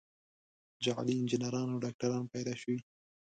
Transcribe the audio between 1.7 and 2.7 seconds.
او ډاکتران پیدا